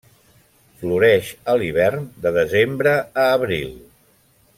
[0.83, 3.77] Floreix a l'hivern de desembre a abril.